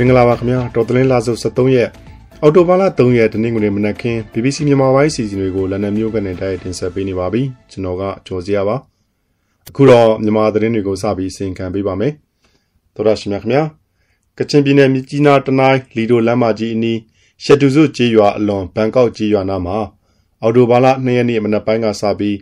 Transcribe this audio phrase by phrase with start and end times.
[0.00, 1.88] မင်္ဂလာပါခင်ဗျာတော်တလင်းလာစု73ရက်
[2.42, 8.76] အော်တိုဘာလ3ရက်တနင်္ဂနွေမနက်ခင်း BBC မြန်မာပိုင်းစီစဉ်တွေကိုလန်ဒန်မြို့ကနေတိုက်ရိုက်တင်ဆက်ပေးနေပါပြီကျွန်တော်ကကျော်စရာပါ
[9.68, 12.12] အခုတော့မြန်မာသတင်းတွေကိုစပြီးစင်ခံပေးပါမယ်
[12.94, 13.62] သောရရှိမြခင်ဗျာ
[14.38, 16.98] ကချင်ပြည်နယ်မြကြီးနားတနိုင်းလီဒိုလမ်းမကြီးအနီး
[17.44, 19.78] ရှက်တူစုကျေးရွာအလွန်ဘန်ကောက်ကျေးရွာနားမှာ
[20.42, 22.36] အော်တိုဘာလ2ရက်နေ့မနက်ပိုင်းကစပြီး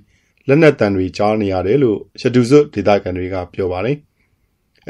[0.49, 3.97] လက်နက်တံတွေကြားနေရတယ်လို့ရှက်တူစုဒေသခံတွေကပြောပါတယ်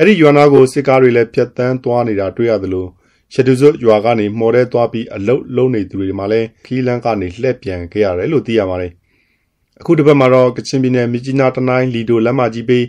[0.00, 2.86] အဲ့ဒီရွာနာကိုစစ်ကားတွေလည်းဖြတ်တန်းသွားနေတာတွေ့ရသလို
[3.32, 8.92] ရှတူစွရွာကနေမှော်တဲသွားပြီးအလုတ်လုံးနေသူတွေမှလည်းခီးလန်းကနေလှည့်ပြန်ခဲ့ရတယ်လို့သိရပါတယ်။
[9.80, 12.84] အခုတစ်ပတ်မှာတော့ကချင်ပြည်နယ်မြကြီးနားတနိုင်းလီဒိုလက်မကြီးပေး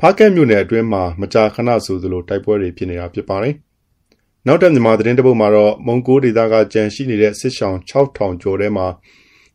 [0.00, 3.54] ဖားကက်မြို့နယ်အတွင်းမှာမကြာခဏဆိုသလိုတိုက်ပွဲတွေဖြစ်နေတာဖြစ်ပါတယ်။
[4.46, 8.86] နောက်တဲ့မြန်မာသတင်းတပုတ်မှာတော့မုံကိုဒေသကကြံရှိနေတဲ့စစ်ဆောင်6000ကျော်ထဲမှာ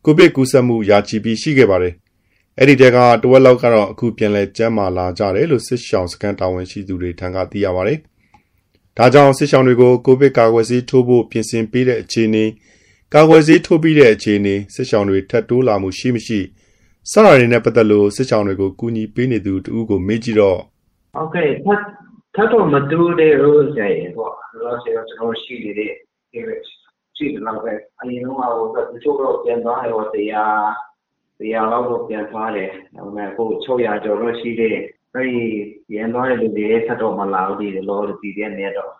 [0.04, 1.94] ကိုဗစ်ကူးစက်မှုရာချီပြီးရှိခဲ့ပါတယ်
[2.58, 7.98] အဲ့ဒီတဲကတဝက်လောက်ကတော့အခုပြန်လဲကျမ်းမာလာကြတယ်လို့စစ်ရှောင်းစကန်တာဝန်ရှိသူတွေထံကသိရပါတယ်။
[8.96, 12.44] ဒါကြောင့်စစ်ရှောင်းတွေကိုကိုဗစ်ကာကွယ်ဆေးထိုးဖို့ပြင်ဆင်ပေးတဲ့အခြေအနေ
[13.14, 16.40] ကာကွယ်ဆေးထိုးပြီးတဲ့အခြေအနေစစ်ရှောင်းတွေထပ်တိုးလာမှုရှိမရှိ
[17.10, 20.58] စတာတွေနဲ့ပတ်သက်လို့စစ်ရှောင်းတွေကိုကူညီပေးနေသူတူကိုမေးကြည့်တော့
[21.14, 21.80] ဟုတ်ကဲ့ထပ်
[22.34, 25.92] ထပ်တော့မတူတဲ့ရိုးဆိုင်ပေါ့လောဆယ်ကျွန်တော်ရှိနေတဲ့
[27.16, 30.64] ရှိတယ်လောက်ပဲအရင်ကတော့တချို့တော့ပြန်သွားရောတရား
[31.40, 35.44] 100လောက်တော့ပြန်သွားတယ်။ဒါပေမဲ့အခု600ကျော်တော့ရှိသေးတယ်။အဲဒီ
[35.88, 38.92] ပြန်သွားတဲ့လူတွေဆက်တော့မလာဘူးဒီလောဒီတဲ့နေတော့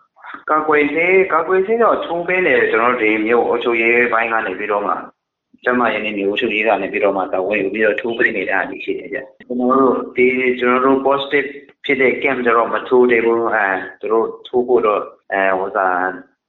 [0.51, 4.95] ကာကွယ်ဆေးကာကွယ်ဆေးတော့ချုံးပေးတယ်ကျွန်တော်တို့ဒီမြို့အချုပ်ရေးဘိုင်းကနေပြီးတော့မှ
[5.65, 10.27] ကျမရင်းနေမျိုးချုပ်ရေးကနေပြီးတော့မှတော့ဝယ်ယူပြီးတော့ထိုးပေးနေတာအရှိတယ်ဗျ။ကျွန်တော်တို့ဒီ
[10.61, 11.49] ကျွန်တော်တို့ positive
[11.85, 13.67] ဖြစ်တဲ့ camp ကြတော့မထိုးသေးဘူးအဲ
[14.01, 15.01] သူတို့ထိုးဖို့တော့
[15.33, 15.97] အဲဟိုစား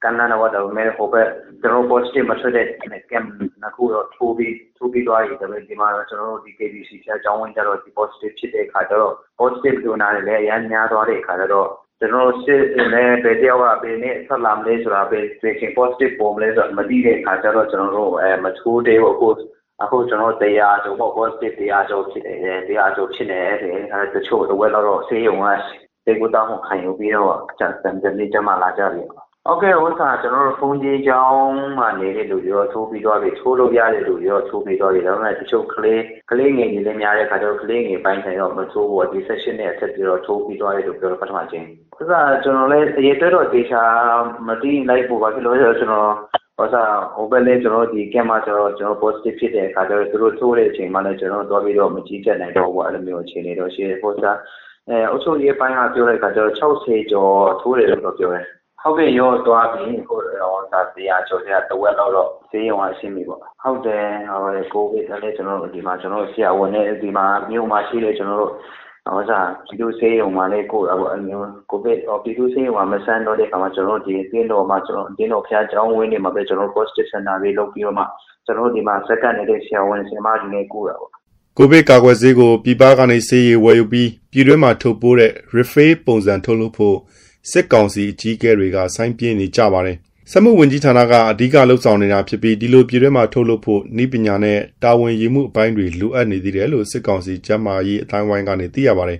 [0.04, 1.28] ကန္နနဝတ်မဲဟိုဘက်
[1.62, 2.68] ကျွန်တော် positive မထွက်တဲ့
[3.12, 3.28] camp
[3.62, 19.30] နှစ်ခုတော့ထိုးပြီးထိုးပြီးသွားပြီဒါပေမဲ့ဒီမှာတော့ကျွန်တော်တို့ဒီ KBC ဆရာကျောင်းဝင်ကြတော့ဒီ positive ဖြစ်တဲ့အခါကျတော့ positive လူနာတွေလည်းအများများသွားတဲ့အခါကျတော့ကျွန်တော်စစ်လည်းဘယ်တယောက်ကဘယ်နဲ့ဆက်လာမလဲဆိုတာဘယ်တွေ့ချင်း positive ပေါ်မလဲဆိုတာမသိတဲ့အခါကျတော့ကျွန်တော်တို့အဲမထိုးသေးဘူးအခု
[19.84, 23.56] အခုကျွန်တော်တရားကျော်ပေါ့ positive တရားကျော်ဖြစ်နေတယ်တရားကျော်ဖြစ်နေတယ်
[23.92, 25.48] အဲတချို့တော့ဝက်တော့ဆေးရုံက
[26.06, 27.72] တေကိုတောင်းခံယူပြီးတော့ကျန်
[28.04, 41.68] တဲ့နေ့ကျမှလာကြတယ် ဟုတ်ကဲ့ဥစ္စာကျွန်တော်တို့ဘုန်းကြီးကျောင်းမှာနေတဲ့လူတွေရောထိုးပြီးသွားပြီထိုးလို့ရတဲ့လူတွေရောထိုးပြီးသွားပြီဒါပေမဲ့တချို့ကလေးကလေးငယ်တွေလည်းများတဲ့ခါကျတော့ကလေးငယ်ပိုင်းဆိုင်တော့မထိုးဘူးဒီ session နဲ့အဆက်ပြီးတော့ထိုးပြီးသွားတယ်လို့ပြောတော့ပထမချင်း
[42.00, 43.84] ဥစ္စာကျွန်တော်လည်းအရေးတွဲတော့တေချာ
[44.48, 46.12] မသိလိုက်ဖို့ပါဖြစ်လို့ကျွန်တော်
[46.58, 54.38] ဟောစားဟိုဘက်လည်းကျွန်တော်ဒီကင်မကျွန်တော်ကျွန်တော် positive ဖြစ်တဲ့အခါကျတော့သူတို့ထိုးတဲ့အချိန်မှလည်းကျွန်တော်သွားပြီးတော့မကြည့်ချက်နိုင်တော့ဘူးအဲ့လိုမျိုးအခြေအနေတော့ရှိတယ်ဟောစား
[54.90, 58.46] အဲအုပ်ချုပ်ရေးပိုင်းကပြောတဲ့အခါကျတော့60ကျော်ထိုးတယ်လို့ပြောတယ်
[58.84, 62.12] ဟုတ်ကဲ့ရောသွားပြီဟိုတော့ဒါတရားကျော်တဲ့တဝက်တော့
[62.52, 68.54] ဈေးရုံကရှင်းပြီပေါ့ဟုတ်တယ်ဟိုကိုဗစ်လည်းကျွန်တော်တို့ဒီမှာကျွန်တော်ဆရာဝန်နဲ့ဒီမှာမြို့မှာရှိတဲ့ကျွန်တော်တို့
[69.06, 78.04] ဟောစားပြည်သူဆေးရုံမှာလည်းကိုယ်အမျိုးကိုဗစ်ပြည်သူဆေးရုံမှာမဆန်းတော့တဲ့ခါမှာကျွန်တော်တို့ဒီအင်းတော်မှာကျွန်တော်အင်းတော်ဖျားကျောင်းဝင်းနေမှာပဲကျွန်တော် positive center တွေလုပ်ပြီးတော့မှ
[78.46, 81.12] ကျွန်တော်တို့ဒီမှာစက္ကန့်နေတဲ့ဆရာဝန်ဆရာမတွေနဲ့ကိုယ်တာပေါ့
[81.58, 86.98] ကိုဗစ်ကာကွယ်ဆေးကိုပြည်ပကနေဆေးရည်ဝယ်ယူပြီးပြည်တွင်းမှာထုတ်ပိုးတဲ့ refill ပုံစံထုတ်လုပ်ဖို့
[87.52, 89.98] စစ်ကောင်စီအကြီးအကဲတွေကဆိုင်းပြင်းနေကြပါတယ်။
[90.32, 99.20] စက်မှုဝန်ကြီးဌာနကအဓိကလှုပ်ဆောင်နေတာဖြစ်ပြီးဒီလိုပြည်တွင်းမှာထုတ်လုပ်ဖို့ဤပညာနဲ့တာဝန်ယူမှုအပိုင်းတွေလိုအပ်နေသေးတယ်လို့စစ်ကောင်စီကျန်းမာရေးအတိုင်းဝိုင်းကနေသိရပါတယ်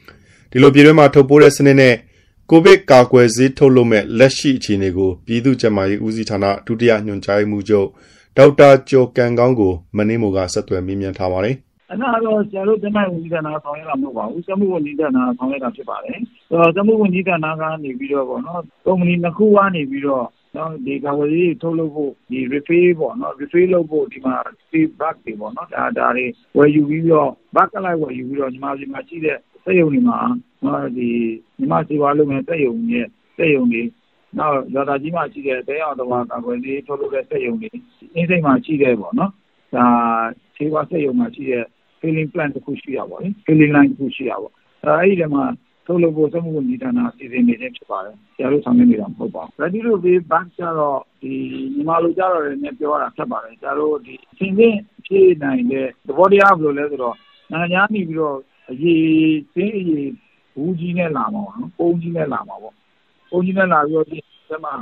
[0.50, 1.94] ။ဒီလိုပြည်တွင်းမှာထုတ်ပိုးတဲ့စနစ်နဲ့
[2.50, 7.88] ကိုဗစ်ကာကွယ်ဆေးထုတ်လုပ်မဲ့လက်ရှိအခြေအနေကိုပြည်သူ့ကျန်းမာရေးဦးစီးဌာနဒုတိယညွှန်ကြားမှုချုပ်
[8.36, 11.56] ဒေါက်တာကျော်ကန်ကောင်းကိုမင်းမို့ကဆက်သွယ်မေးမြန်းထားပါတယ်။
[11.94, 16.18] အဲ့ဒါတော့ဆရာတို့ကျန်းမာရေးဝန်ကြီးဌာနကဆောင်ရွက်တာမဟုတ်ပါဘူးစက်မှုဝန်ကြီးဌာနကဆောင်ရွက်တာဖြစ်ပါတယ်
[16.48, 24.36] ဆိုတော့စက်မှုဝန်ကြီးဌာနကနေပြီးတော့ပေါ့နော်ကုမ္ပဏီနှစ်ခုကနေပြီးတော့နော်ဒီကာဝေးထုတ်လုပ်ဖို့ဒီ refill ပေါ့နော် refill လုပ်ဖို့ဒီမှာ
[24.70, 30.18] feedback တွေပေါ့နော်ဒါဒါတွေဝယ်ယူပြီးတော့ back လိုက်ဝယ်ယူပြီးတော့ညီမစီမှာရှိတဲ့စက်ရုံတွေမှာ
[30.64, 31.08] နော်ဒီ
[31.58, 33.06] ညီမစီပါလုပ်ငန်းစက်ရုံရဲ့
[33.36, 33.82] စက်ရုံတွေ
[34.38, 37.68] နောက်ဇာတာကြီးမှာရှိတဲ့တဲအောင်တော်ကာကွယ်ရေးထုတ်လုပ်တဲ့စက်ရုံတွေ
[38.14, 39.32] အင်းစိတ်မှာရှိတဲ့ပေါ့နော်
[39.74, 39.86] ဒါ
[40.56, 41.64] ခြေဝါစက်ရုံမှာရှိတဲ့
[42.04, 44.48] filling plant တစ်ခုရှိရပါလေ filling line တစ်ခုရှိရပါ
[44.84, 45.44] အဲအဲ့ဒီထဲမှာ
[45.86, 51.32] ထုတ်လုပ်ဖို့စက်မှုဝန်ကြီးဌာနစီစဉ်နေခြင်းဖြစ်ပါတယ်ဆရာတို့ဆောင်ရွက်နေတာမဟုတ်ပါဘူး ready to pay bank ကျတော့ဒီ
[51.74, 57.16] ညီမလိုကြတော့လည်းပြောတာဖြစ်ပါတယ်ဆရာတို့ဒီအချိန်ချင်းဖြည့်နိုင်တဲ့သဘောတရားဘယ်လိုလဲဆိုတော့
[57.50, 58.38] နိုင်ငံသားနေပြီးတော့
[58.70, 60.12] အရေးစင်းအရေး
[60.54, 62.74] ဘူးကြီးနဲ့လာမှာပေါ့နော်ပုံကြီးနဲ့လာမှာပေါ့
[63.30, 64.18] ပုံကြီးနဲ့လာပြီးတော့ဒီ
[64.48, 64.74] ထဲမှာ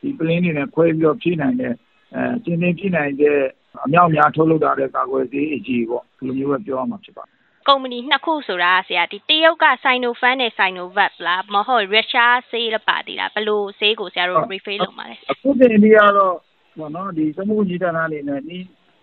[0.00, 1.74] ဒီ plane တွေနဲ့ခွဲပြီးတော့ဖြည့်နိုင်တဲ့
[2.14, 3.38] အဲကျင်းချင်းဖြည့်နိုင်တဲ့
[3.84, 7.34] အမြောက်အများထုတ်လုပ်တာတဲ့ကာကွယ်ဆေးအကြီးပေါ့ဒီလိုမျိုးပဲပြောရမှာဖြစ်ပါတယ်
[7.68, 16.34] ကုမ္ပဏီနှစ်ခုဆိုတာဆရာဒီတရုတ်က Sinopharm နဲ့ Sinovac လားမဟုတ်ရုရှားဆေးလပါတီလားဘယ်လိုဆေးကိုဆရာတို့ refill လုပ်မှာလဲအခုတင်ဒီကတော့
[16.78, 18.58] ဘောနော်ဒီစမှုကြီးဌာနအနေနဲ့ဒီ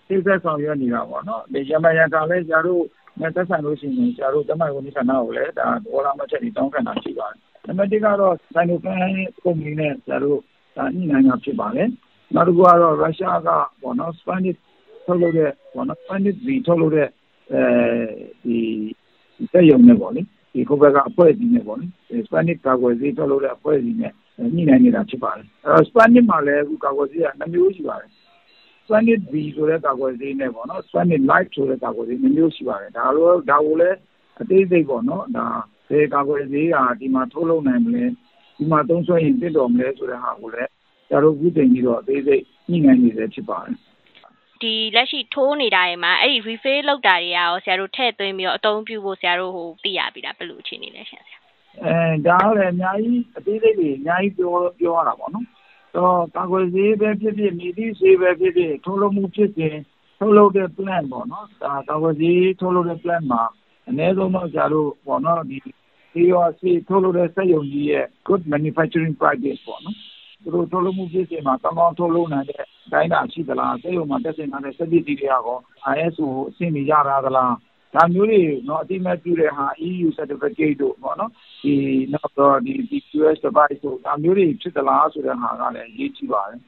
[0.08, 2.84] စိတ်ဆက်ဆောင်ရွက်နေတာပေါ့နော်ဒီရမယံကလည်းဆရာတို့
[3.20, 7.38] နဲ့သက်ဆိုင်လို့ရှိရင်ဆရာတို့တမိုင်ဝန်ကြီးဌာနကိုလည်းဒါဒေါ်လာမချက်ပြီးတောင်းခံတာရှိပါတယ်
[7.68, 10.40] နံပါတ်1ကတော့ Sinopharm ကုမ္ပဏီနဲ့ဆရာတို့
[10.96, 11.90] ညှိနှိုင်းတာဖြစ်ပါတယ်
[12.34, 13.50] နောက်တစ်ခုကတော့ရုရှားက
[13.82, 14.58] ပေါ့နော် Sputnik
[15.06, 17.08] ထုတ်လုပ်တဲ့ပေါ့နော် Sputnik V ထုတ်လုပ်တဲ့
[17.54, 17.62] အဲ
[18.44, 18.58] ဒီ
[19.52, 20.22] စက်ရုံနဲ့ပေါ့လေ
[20.54, 21.86] ဒီကိုဘက်ကအဖွဲ့အစည်းနဲ့ပေါ့လေ
[22.28, 24.14] Sputnik ကာကွယ်ဆေးထုတ်လုပ်တဲ့အဖွဲ့အစည်းနဲ့
[24.54, 28.12] ညှိနှိုင်းနေတာဖြစ်ပါတယ်အဲတော့ Sputnik မှာလည်းအခုကာကွယ်ဆေးက2မျိုးရှိပါတယ်
[28.86, 33.98] Sputnik V ဆိုတဲ့ကာကွယ်ဆေးနဲ့ပေါ့နော် Sputnik Light ဆိုတဲ့ကာကွယ်ဆေး2မျိုးရှိပါတယ်ဒါလိုဒါကိုလည်း
[34.42, 35.48] အသေးစိတ်ပေါ့နော်ဒါ
[35.90, 38.06] ဘယ်ကာကွယ်ဆေးကဒီမှာထုတ်လုပ်နိုင်မလဲ
[38.58, 40.72] ဒီမှာသုံးစွဲရင်ပြစ်တော်မလဲဆိုတဲ့ဟာကိုလည်း
[41.10, 43.76] ကျတို့အခုတင်ပြီးတော့အသေးစိတ်ညှိနှိုင်းနေတယ်ဖြစ်ပါတယ်
[44.62, 51.38] ဒီလက်ရှိထိုးနေတာတွေမှာအဲ့ဒီ refill လောက်တာတွေကရောဆရာတို့ထည့်သွင်းပြီးတော့အသုံးပြုဖို့ဆရာတို့ဟိုသိရပြီလားဘယ်လိုအခြေအနေလဲရှင်ဆရာ
[51.84, 51.96] အဲ
[52.28, 55.46] ဒါလည်းအများကြီးအသေးစိတ်တွေအများကြီးပြောပြောရတာပေါ့နော်
[55.96, 59.78] တော့ကာကွယ်ဆေးပဲဖြစ်ဖြစ်မိသည့်ဆေးပဲဖြစ်ဖြစ်ထုတ်လုပ်မှုဖြစ်စဉ်
[60.20, 63.44] ထုတ်လုပ်တဲ့ plan ပေါ့နော်ဒါကာကွယ်ဆေးထုတ်လုပ်တဲ့ plan မှာ
[63.88, 65.58] အနည်းဆုံးတော့ကျတော့ပေါ့နော်ဒီ
[66.12, 69.98] ဆေးရောဆေးထုတ်လုပ်တဲ့စက်ရုံကြီးရဲ့ good manufacturing practice ပေါ့နော်
[70.44, 72.64] သူတို့ထုတ်လုပ်မှုဖြစ်စဉ်မှာကောင်းကောင်းထုတ်လုပ်နိုင်တဲ့
[72.94, 75.56] တိုင်းတာရှိသလားစက်ရုံမှာတက်ဆင်ထားတဲ့စက်ပစ္စည်းတွေရော
[75.96, 77.54] ISO အဆင့်တွေရတာသလား
[77.94, 81.32] ဒါမျိုးတွေနော်အတိမတ်ပြုတဲ့ဟာ EU certificate တို့ပေါ့နော်
[81.64, 81.74] ဒီ
[82.14, 82.74] နောက်တော့ဒီ
[83.20, 86.62] US device တို့ဒါမျိုးတွေဖြစ်သလားဆိုတဲ့ဟာကလည်းအရေးကြီးပါတယ်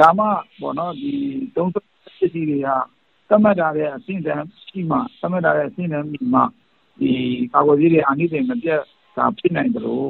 [0.00, 0.24] ဒါမှ
[0.60, 1.12] ပေါ့နော်ဒီ
[1.56, 2.68] သုံးပစ္စည်းတွေက
[3.28, 6.40] သတ်မှတ်ထားတဲ့အဆင့်တန်းရှိမှသတ်မှတ်ထားတဲ့အဆင့်တန်းမိမှ
[7.00, 7.12] ဒီ
[7.52, 8.82] ကာကွယ်ဆေးတွေအနည်းငယ်မပြတ်
[9.16, 10.08] တာဖြစ်နိုင်တယ်လို့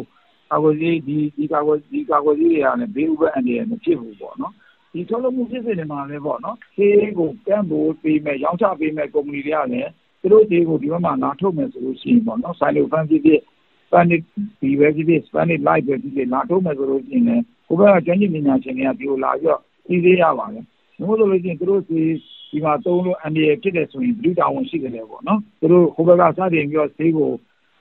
[0.51, 4.53] ကာကွယ်ဆေးဒီဒီကာကွယ်ဒီကာကွယ်ဆေးတွေကလည်းဘေးဥပအန္တရာယ်မဖြစ်ဘူးပေါ့နော်
[4.93, 9.91] ဒီထုတ်လုပ်မှုဖြစ်စဉ်တွေမှာလည်းပေါ့နော်ဆေးကိုကန့်ဖို့ပေးမယ်ရောင်းချပေးမယ်ကုမ္ပဏီတွေကလည်း
[10.21, 13.41] သူတို့ဆေးကိုဒီဘက်မှာလာထုတ်မယ်ဆိုလို့ရှိရင်ပေါ့နော်ဆိုင်လိုဖန်ဖြစ်ဖြစ်
[13.89, 14.25] Spanish
[14.61, 20.65] ဒီပဲဖြစ်ဖြစ် Spanish Light ပဲဖြစ်ဖြစ်လာထုတ်မယ်ဆိုလို့ရှိရင်လည်းဟိုဘက်ကကျွမ်းကျင်ပညာရှင်တွေကဒီလိုလာပြီးတော့သိသေးရပါတယ်။
[21.09, 22.09] ဘို့ဆိုလို့ရှိရင်သူတို့ဆေး
[22.51, 27.31] ဒီမှာသုံးလို့အန္တရာယ်ဖြစ်တယ်ဆိုရင်ဘလူးတာဝန်ရှိတယ်ပေါ့နော်။သူတို့ဟိုဘက်ကစတင်ပြီးတော့ဆေးကို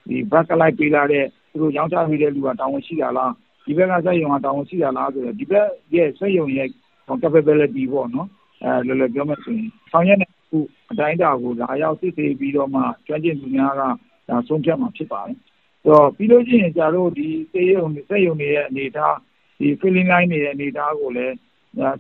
[0.07, 3.31] ဒီဘက်ကလိုက်ပေးလာတဲ့သူ တို့ရောင်းချပေးတဲ့လူကတာဝန်ရှိတာလား
[3.65, 6.67] ဒီဘက်ကစက်ရုံကတာဝန်ရှိတာလားဆိုတော့ဒီဘက်ရဲ့စက်ရုံရဲ့
[7.21, 8.27] capability ပေါ့နော်
[8.63, 10.59] အဲလောလောပြောမယ်ဆိုရင်ဆောင်ရွက်နေခု
[10.91, 13.81] အတိုင်းအတာကိုလာရောက်စစ်ဆေးပြီးတော့မှကျွမ်းကျင်သူများက
[14.29, 15.37] ဒါဆုံးဖြတ်မှာဖြစ်ပါတယ်။
[15.83, 19.15] ဆိုတော့ပြီးလို့ရှိရင်ကျတော့ဒီစေရုံစက်ရုံတွေရဲ့အနေအထား
[19.59, 21.35] ဒီ filling line တွေရဲ့အနေအထားကိုလည်း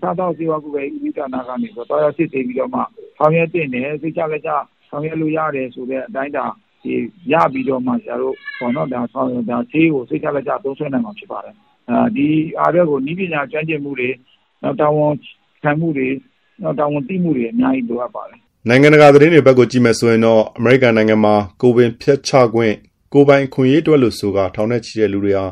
[0.01, 2.81] စားတော့စေဝါကုပဲဥပဒေနာကနေတော့တော်ရစစ်ဆေးပြီးတော့မှ
[3.17, 4.49] ဆောင်ရွက်တင်တယ်စိတ်ချလက်ချ
[4.89, 6.45] ဆောင်ရွက်လို့ရတယ်ဆိုတဲ့အတိုင်းတာ
[6.87, 6.97] ဒီ
[7.31, 11.55] ရပြီးတော့မှကျတော့ဘောနော်ဒါဆောင်ရွက်ဒါသေးကိုစိတ်ချလက်ချသုံးဆွဲနိုင်မှာဖြစ်ပါတယ်။
[11.89, 12.27] အဲဒီ
[12.59, 14.09] အားရကိုဤပညာကျွမ်းကျင်မှုတွေ
[14.63, 15.11] နောက်တာဝန်
[15.63, 16.07] ခံမှုတွေ
[16.63, 22.75] နောက်တာဝန်သိမှုတွေအများကြီးလိုအပ်ပါတယ်နိုင်ငံတကာသတင်းတွေဘက်ကိုကြည့်မယ်ဆိုရင်တော့အမေရိကန်နိုင်ငံမှာကိုပင်ဖျက်ချခွင့်
[23.13, 25.45] ကိုပိုင်ခွင့်ရေးတွက်လို့ဆိုကထောင်နဲ့ချီတဲ့လူတွေဟာ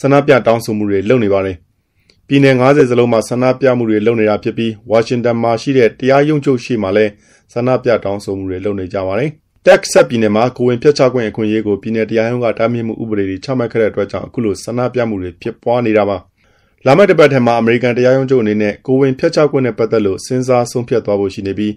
[0.00, 1.56] ဆန္ဒပြတောင်းဆိုမှုတွေလုပ်နေပါတယ်။
[2.28, 7.12] ပြည်내90စလုံးမှာဆန္ဒပြမှုတွေလုပ်နေတာဖြစ်ပြီးဝါရှင်တန်မှာရှိတဲ့တရားရုံးချုပ်ရှိမှလည်း
[7.52, 9.30] ဆန္ဒပြတောင်းဆိုမှုတွေလုပ်နေကြပါတယ်။
[9.68, 16.18] Texas ပြည်နယ်မှာကိုဝင်ဖျက်ချခွင့်အခွင့်အရေးကိုပြည်내တရားရုံးကတားမြစ်မှုဥပဒေတွေချမှတ်ခဲ့တဲ့အတွက်ကြောင့်အခုလိုဆန္ဒပြမှုတွေဖြစ်ပွားနေတာပါ။
[16.86, 21.74] လာမယ့်တစ်ပတ်ထဲမှာအမေရိကန်တရားရုံးချုပ်အနေနဲ့ကိုဝင်ဖျက်ချခွင့်နဲ့ပတ်သက်လို့စဉ်းစားဆုံးဖြတ်သွားဖို့ရှိနေပြီး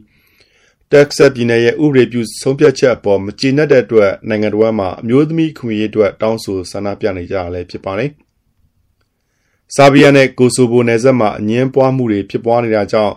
[0.91, 8.09] တက်ဆက်ပြည်နယ်ရဲ့ဥပဒေပြုဆုံးဖြတ်ချက်အပေါ်မကျေနပ်တဲ့အတွက်နိုင်ငံတော်မှာအမျိုးသမီးခွင့်ရေးအတွက်တောင်းဆိုဆန္ဒပြနေကြရလဲဖြစ်ပါတယ်။
[9.75, 13.15] ဆာဘီယာနဲ့ကိုဆိုဘိုနယ်စပ်မှာအငင်းပွားမှုတွေဖြစ်ပွားနေတာကြောင့်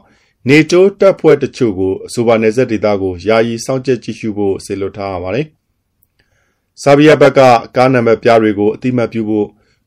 [0.48, 5.46] နေတိုးတပ်ဖွဲ့တချို့ကိုအဆိုပါနယ်စပ်ဒေသကိုယာယီစောင့်ကြပ်ကြည့်ရှုဖို့ဆေလွတ်ထားရပါတယ်။
[6.82, 7.40] ဆာဘီယာဘက်က
[7.76, 9.46] ကားနံပါတ်ပြားတွေကိုအတိမတ်ပြုဖို့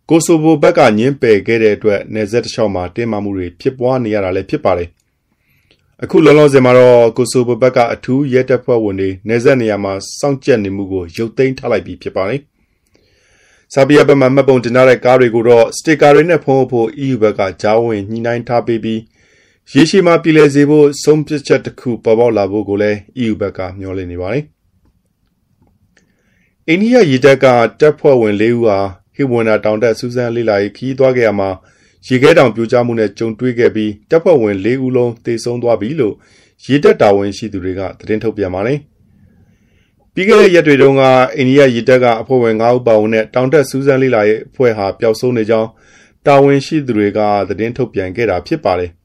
[0.10, 4.90] ကိုဆိုဗိုဘက်ကညင်းပယ်ခဲ့တဲ့အတွက်နယ်စပ်တစ်လျှောက်မှာတင်းမာမှုတွေဖြစ်ပွားနေရတာလည်းဖြစ်ပါတယ်။
[6.04, 12.42] အခုလောလောဆယ်မှာတော့ကိုဆိုဗိုဘက်ကအထူးရဲတပ်ဖွဲ့ဝင်တွေနယ်စပ်နေရာမှာစောင့်ကြပ်နေမှုကိုရုပ်သိမ်းထားလိုက်ပြီးဖြစ်ပါတယ်။
[13.74, 19.02] ဆာဘီယာဘက်မှမှတ်ပုံတင်ထားတဲ့ကားတွေကိုတော့စတစ်ကာတွေနဲ့ဖုံးဖို့ EU ဘက်ကကြားဝင်ညှိနှိုင်းထားပေးပြီး
[19.74, 24.44] ရေရှည်မှာပြည်လည်စေဖို့ဆုံးဖြတ်ချက်တစ်ခုပေါ်ပေါက်လာဖို့ကိုလည်း EU ဘက်ကမျှော်လင့်နေပါတယ်။
[26.68, 27.46] အိန္ဒိယရေတပ်က
[27.80, 28.78] တပ်ဖွဲ့ဝင်၄ဦးဟာ
[29.16, 31.50] ဟီဝန်နာတောင်တက်စူးစမ်းလေးလာရေးခီးသွားခဲ့ရမှာ
[32.08, 36.16] ရေခဲတောင်ပြိုကျမှုနဲ့ကြုံတွေ့ခဲ့ပြီးတပ်ဖွဲ့ဝင်၄ဦးလုံးတေဆုံးသွားပြီလို့
[36.66, 38.80] ရေတပ်တာဝန်ရှိသူတွေကသတင်းထုတ်ပြန်ပါတယ်။
[40.14, 41.04] ပြီးခဲ့တဲ့ရက်တွေတုန်းက
[41.38, 45.70] အိန္ဒိယရေတပ်ကအဖွဲ့ဝင်9ဦးပါဝင်တဲ့တောင်တက်စူးစမ်းလေးလာရေးအဖွဲ့ဟာပျောက်ဆုံးနေကြောင်း
[46.26, 47.20] တာဝန်ရှိသူတွေက
[47.50, 48.92] သတင်းထုတ်ပြန်ခဲ့တာဖြစ်ပါတယ်။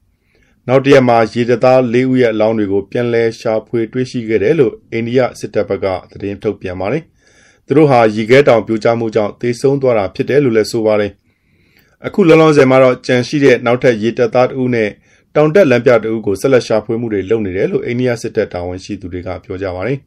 [0.67, 7.03] နောက်တရက်မှာရေတပ်သား၄ဦးရဲ့အလောင်းတွေကိုပြန်လည်ရှာဖွေတွေ့ရှိခဲ့တယ်လို့အိန္ဒိယစစ်တပ်ဘက်ကသတင်းထုတ်ပြန်ပါတယ်။
[7.65, 11.11] သူတို့ဟာရီခဲတောင်ပြိုကျမှုကြောင့်သေဆုံးသွားတာဖြစ်တယ်လို့လည်းဆိုပါတယ်။
[12.05, 14.89] အခုလောလောဆယ်မှာတော့ကြံရှိတဲ့နောက်ထပ်ရေတပ်သားတဦးနဲ့
[15.35, 19.97] တောင်တက်လမ်းပြတဦးကိုဆက်လက်ရှာဖွေမှုတွေလုပ်နေတယ်လို့အိန္ဒိယစစ်တပ်တာဝန်ရှိသူတွေကပြောကြပါတယ်။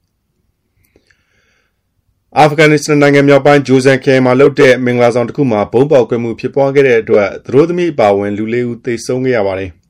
[2.39, 9.73] အာဖဂန်နစ္စတန်နိုင်ငံမြောက်ပိုင်းဂျိုဇန်ခဲမှာလုပ်တဲ့မင်္ဂလာဆောင်တစ်ခုမှာဘုံပေါက်ကွဲမှုဖြစ်ပွားခဲ့တဲ့အတွက်သရိုးသမီးအပါဝင်လူလေးဦးသေဆုံးခဲ့ရပါတယ်။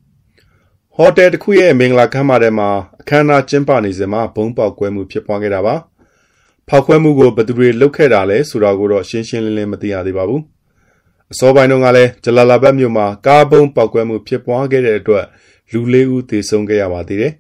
[0.97, 2.69] ဟိုတယ်တစ်ခုရဲ့မင်္ဂလာခန်းမထဲမှာ
[3.01, 5.75] အခမ်းအနားကျင်းပနေစဉ်မှာဘုံပေါက်ကွဲမှုဖြစ်ပွားခဲ့တာပါ။
[6.69, 10.43] ဖောက်ခွဲမှုကိုဘယ်သူတွေလုပ်ခဲ့တာလဲဆိုတာကိုတော့ရှင်းရှင်းလင်းလင်းမသိရသေးပါဘူး
[11.33, 15.25] အစောပိုင်းတုန်းကလည်းဂျလာလာဘတ်မြို့မှာကားဘုံပောက်ကွဲမှုဖြစ်ပွားခဲ့တဲ့အတွက်
[15.73, 17.33] လူလေးဦးသေဆုံးခဲ့ရပါသေးတယ်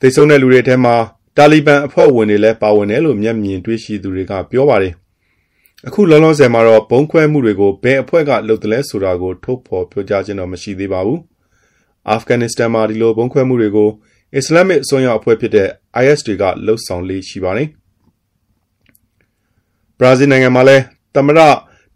[0.00, 0.94] သေဆုံးတဲ့လူတွေထဲမှာ
[1.36, 4.94] တာလီဘန်အဖွဲ့ဝင်တွေလည်းပါဝင်တယ်လို့မျက်မြင်တွေ့ရှိသူတွေကပြောပါတယ်
[5.86, 11.20] အခုလောလောဆယ်မှာတော့ဘုံခွဲမှုတွေကိုဘယ်အဖွဲ့ကလုပ်တယ်လဲဆိုတာကိုထုတ်ဖော်ပြောကြားခြင်းတော့မရှိသေးပါဘူး
[12.08, 13.90] အာဖဂန်နစ္စတန်မှာဒီလိုဘုံခွဲမှုတွေကို
[14.36, 15.68] အစ္စလာမစ်အစွန်းရောက်အဖွဲ့ဖြစ်တဲ့
[16.02, 17.68] IS တွေကလှုပ်ဆောင်လေးရှိပါတယ်
[19.98, 20.82] ဘရာဇီးနိုင်ငံမှာလည်း
[21.14, 21.40] သမရ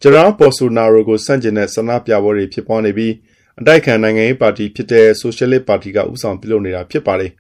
[0.02, 3.12] ဂျရာပေါ်ဆိုနာရိုကိုစန့်ကျင်တဲ့ဆန္ဒပြပွဲတွေဖြစ်ပွားနေပြီး
[3.60, 7.32] အတိုက်ခံနိုင်ငံရေးပါတီဖြစ်တဲ့ဆိုရှယ်လစ်ပါတီကဥဆောင်ပြုလုပ်နေတာဖြစ်ပါတယ်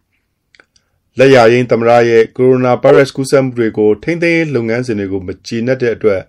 [1.18, 6.20] လက်ရရင်သမရရဲ့ကိုရိုနာဗိုင်းရပ်စ်ကူးစက်မှုတွေကိုထိမ့်သိမ်းလုပ်ငန်းစဉ်တွေကိုမကြည်နက်တဲ့အတွက်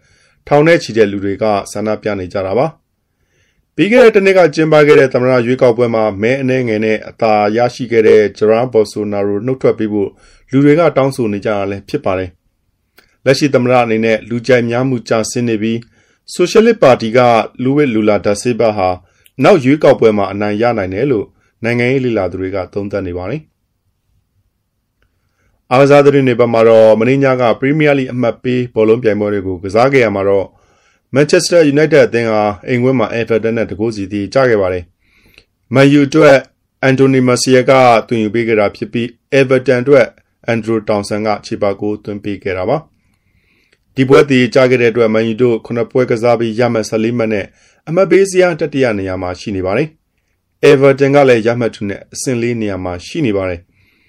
[0.48, 2.66] ထောင်ထဲချီတဲ့လူတွေကဆန္ဒပြနေကြတာပါ
[3.78, 10.10] ပြီးခဲ့တဲ့တနေ့ကကျင်းပခဲ့တဲ့သမရရွေးကောက်ပွဲမှာမဲအနှဲငယ်နဲ့အသာရရှိခဲ့တဲ့ဂျရာဘော်ဆိုနာရိုနှုတ်ထွက်ပြီးဖို့
[10.52, 12.30] လူတွေကတောင်းဆိုနေကြတာလည်းဖြစ်ပါတယ်
[13.26, 15.80] လက်ရှိသမရအနေနဲ့လူကြိုက်များမှုကြာဆင်းနေပြီး
[16.34, 17.20] ဆိုရှယ်လစ်ပါတီက
[17.64, 18.90] လူဝစ်လူလာဒါဆေဘဟာ
[19.44, 21.26] နောက်ရွေးကောက်ပွဲမှာအနိုင်ရနိုင်တယ်လို့
[21.64, 23.42] နိုင်ငံရေးလှလာသူတွေကသုံးသပ်နေပါတယ်
[25.72, 30.46] အားကစားသတင်းတွေဘက်မှာတော့မင်းညာကပရီးမီးယားလိအမှတ်ပေးဘောလုံးပြိုင်ပွဲတွေကိုကစားခဲ့ရမှာတော့
[31.18, 34.84] မန်ချက်စတာယူနိုက်တက်အသင်းဟာအိမ်ဝင်းမှာအဲဖာတန်နဲ့တကိုးစီတီကျခဲ့ပါတယ်။
[35.74, 36.38] မန်ယူအတွက်
[36.84, 37.72] အန်တိုနီမဆီယာက
[38.08, 40.08] တွင်ယူပေးခဲ့တာဖြစ်ပြီးအဲဗာတန်အတွက်
[40.48, 42.78] အန်ဒရိုတောင်ဆန်ကခြေပါကိုသွင်းပေးခဲ့တာပါ။
[43.96, 47.46] ဒီပွဲတီကျခဲ့တဲ့အတွက်မန်ယူတို့ခုနှစ်ပွဲကစားပြီးရမှတ်14မှတ်နဲ့
[47.88, 49.88] အမှတ်ပေးစရာတတိယနေရာမှာရှိနေပါတယ်။
[50.70, 53.60] Everton ကလည်းရမှတ်2နဲ့အဆင့်၄နေရာမှာရှိနေပါတယ်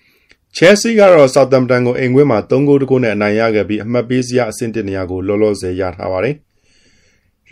[0.56, 6.36] ။Chelsea ကတော့ Southampton ကိုအိမ်ခွင်းမှာ3ဂိုးတကိုးနဲ့အနိုင်ရခဲ့ပြီးအမှတ်ပေးစရာအဆင့်1နေရာကိုလောလောဆယ်ရထားပါတယ်။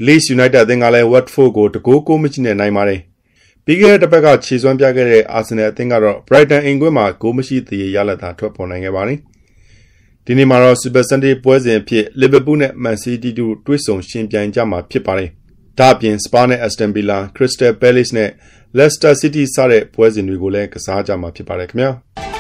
[0.07, 3.01] Leeds United အသင်းကလည်း Watford ကိုတကိုးကိုးမရှိနဲ့နိုင်ပါတယ်။
[3.65, 9.19] ပြီးခဲ့တဲ့တစ်ပတ်ကခြေစွမ်းပြခဲ့တဲ့ Arsenal အသင်းကတော့ Brighton အိမ်ခွင်းမှာဂိုးမရှိသေးရလဒ်သာထွက်ပေါ်နိုင်ခဲ့ပါတယ်။
[10.27, 15.31] ဒီနေ့မှာတော့ Super Sunday ပွဲစဉ်အဖြစ် Liverpool နဲ့ Man City တို့တွေ့ဆုံရှင်ပြိုင်ကြမှာဖြစ်ပါတယ်။
[15.79, 18.31] ဒါ့အပြင် Spa နဲ့ Aston Villa, Crystal Palace နဲ့
[18.79, 21.93] Leicester City စတဲ့ပွဲစဉ်တွေကိုလည်းကစားကြမှာဖြစ်ပါတယ်ခင်ဗျာ။